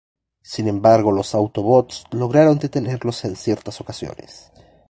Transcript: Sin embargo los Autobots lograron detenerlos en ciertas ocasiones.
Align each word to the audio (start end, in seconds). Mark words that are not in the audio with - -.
Sin 0.41 0.67
embargo 0.67 1.11
los 1.11 1.35
Autobots 1.35 2.05
lograron 2.09 2.57
detenerlos 2.57 3.23
en 3.23 3.35
ciertas 3.35 3.81
ocasiones. 3.81 4.51